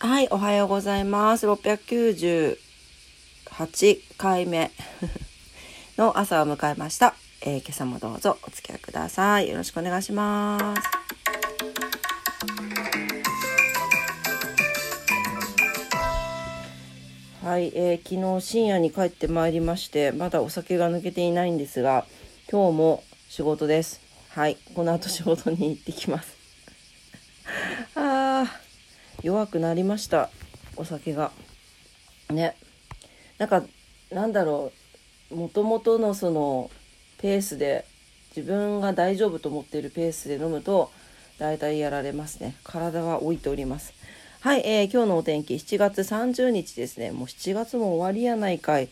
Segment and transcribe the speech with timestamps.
[0.00, 1.48] はい、おはようございます。
[1.48, 2.56] 698
[4.16, 4.70] 回目
[5.98, 7.16] の朝を迎えました。
[7.40, 9.48] えー、今朝もどうぞお付き合いください。
[9.48, 10.82] よろしくお願いします。
[17.44, 22.06] はい、えー、昨日深夜に帰ってまいりまして、まだお酒が抜けていないんですが、
[22.48, 24.00] 今日も仕事です。
[24.28, 26.37] はい、この後仕事に行ってきます。
[29.22, 30.30] 弱くなりました。
[30.76, 31.32] お酒が。
[32.30, 32.56] ね。
[33.38, 33.64] なんか
[34.10, 34.72] なんだろ
[35.30, 35.34] う。
[35.34, 36.70] もともとのその
[37.18, 37.84] ペースで
[38.36, 40.90] 自分が大丈夫と思っているペースで飲むと
[41.38, 42.56] 大体やられますね。
[42.64, 43.92] 体は置いております。
[44.40, 45.54] はい、えー、今日のお天気。
[45.54, 47.10] 7月30日ですね。
[47.10, 48.88] もう7月も終わりやないかい。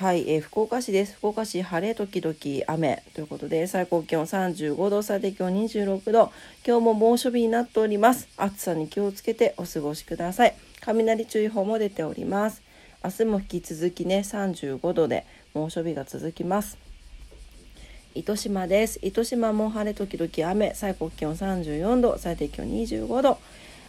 [0.00, 1.16] はい、えー、福岡市です。
[1.16, 2.34] 福岡市晴れ時々
[2.68, 6.32] 雨ということで最高気温35度、最低気温26度。
[6.66, 8.26] 今日も猛暑日になっております。
[8.38, 10.56] 暑さに気をつけてお過ごしください。
[10.80, 12.62] 雷注意報も出ております。
[13.04, 16.78] 明日も引き続きね35度で猛暑日が続きます。
[18.14, 19.00] 糸島です。
[19.02, 23.38] 糸島も晴れ時々雨、最高気温34度、最低気温25度。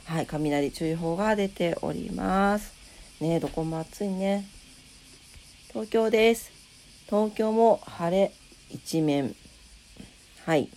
[0.03, 2.73] はい、雷注意報が出ております。
[3.21, 4.43] ねどこも暑いね。
[5.73, 6.51] 東京です。
[7.05, 8.33] 東京も晴れ
[8.69, 9.33] 一面。
[10.45, 10.67] はい。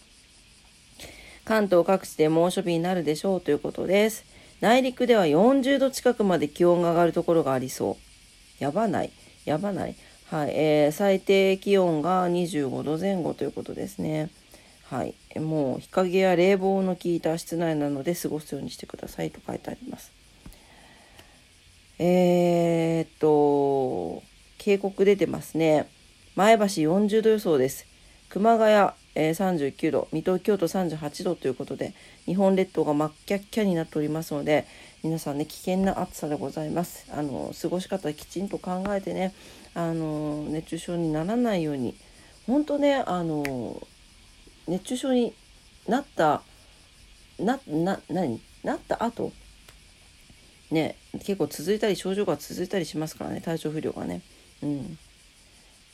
[1.44, 4.24] 関東各地で猛暑日になるでしょうということです。
[4.60, 7.98] 内陸では40度近くまで気温が上がるところがありそ
[8.60, 8.62] う。
[8.62, 9.10] やばない。
[9.44, 9.96] やばない。
[10.30, 10.50] はい。
[10.54, 14.30] えー、最低気温が25度前後ということですね。
[14.84, 15.16] はい。
[15.40, 20.12] もう日陰や冷房の効いた室内なので過ごすようにしてくださいと書いてあります。
[21.98, 24.22] えー、っと、
[24.64, 25.86] 警告出てますね。
[26.36, 27.86] 前橋40度予想です。
[28.30, 31.92] 熊谷、えー、39度、水戸、京都38度ということで、
[32.24, 34.64] 日本列島が真っキャッキャになっておりますので、
[35.02, 37.06] 皆さんね、危険な暑さでございます。
[37.12, 39.34] あの、過ごし方きちんと考えてね、
[39.74, 41.94] あの、熱中症にならないように、
[42.46, 43.86] 本当ね、あの、
[44.66, 45.34] 熱中症に
[45.86, 46.40] なった、
[47.38, 48.40] な、な、何？
[48.62, 49.30] なった後、
[50.70, 54.22] ね、結構続いたり、症状が続いたりしますからね、体調不良がね。
[54.64, 54.98] うん。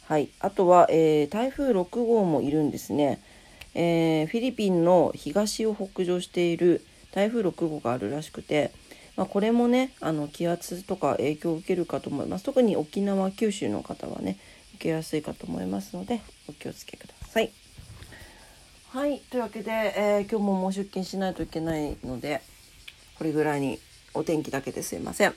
[0.07, 0.29] はい。
[0.41, 3.21] あとは、えー、台風6号もいるんですね。
[3.75, 8.73] えー、フィリピンの東を北上している台風6号があるらしくて、
[9.17, 14.39] まあ、これもねあの気圧とか影響を受けるかと思います特に沖縄九州の方はね
[14.77, 17.51] 受けやすいかと思いますのでお気をつけください。
[18.89, 22.43] はいというわけで、えー、今日ももう出勤しないといけないので
[23.17, 23.79] これぐらいに
[24.15, 25.35] お天気だけですいません。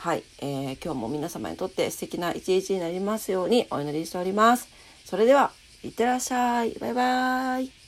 [0.00, 4.66] はい、えー、今日も皆様にとって素敵な一日になりますようにお祈りしております。
[5.04, 5.52] それでは、
[5.84, 6.72] いってらっしゃい。
[6.80, 7.79] バイバーイ。